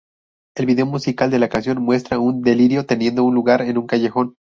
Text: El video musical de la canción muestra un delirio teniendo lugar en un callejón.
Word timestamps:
El 0.57 0.65
video 0.65 0.87
musical 0.87 1.29
de 1.29 1.37
la 1.37 1.47
canción 1.47 1.79
muestra 1.79 2.17
un 2.17 2.41
delirio 2.41 2.87
teniendo 2.87 3.21
lugar 3.29 3.61
en 3.61 3.77
un 3.77 3.85
callejón. 3.85 4.33